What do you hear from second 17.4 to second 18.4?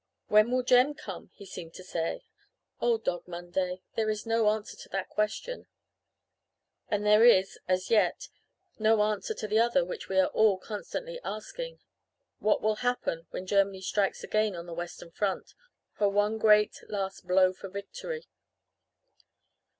for victory!"